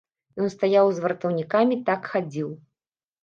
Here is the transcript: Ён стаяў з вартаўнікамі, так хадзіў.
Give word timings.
Ён 0.43 0.47
стаяў 0.53 0.87
з 0.99 1.03
вартаўнікамі, 1.03 1.77
так 1.91 2.09
хадзіў. 2.13 2.49